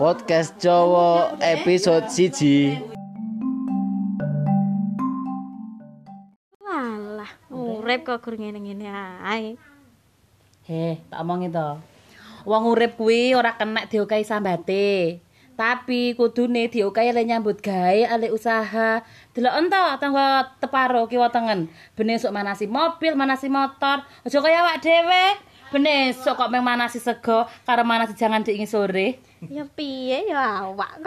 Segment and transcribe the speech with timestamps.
[0.00, 2.80] Podcast Jawa episode siji.
[6.56, 8.88] Walah, urip kok gur ngene-ngene
[9.28, 9.60] ae.
[10.64, 11.76] Heh, tak omongi to.
[12.48, 15.20] Wong urip kuwi ora kena diokahi sambate.
[15.52, 19.04] Tapi kudune diokahi le nyambut gawe, ale usaha.
[19.36, 21.68] Delok ento tangga teparo kiwa tengen.
[21.92, 24.00] Ben esuk manasi mobil, manasi motor.
[24.24, 25.24] Aja kaya awak dhewe.
[25.68, 29.20] Ben esuk kok meng manasi sego karo manasi jangan diingi sore.
[29.52, 31.04] Ya piye ya awak.